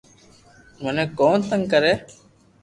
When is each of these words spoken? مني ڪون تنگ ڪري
مني 0.83 1.03
ڪون 1.19 1.37
تنگ 1.49 1.63
ڪري 1.71 1.93